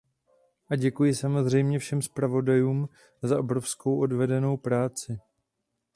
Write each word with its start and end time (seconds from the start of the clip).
A 0.69 0.75
děkuji 0.75 1.15
samozřejmě 1.15 1.79
všem 1.79 2.01
zpravodajům 2.01 2.89
za 3.21 3.39
obrovskou 3.39 3.99
odvedenou 4.01 4.57
práci. 4.57 5.19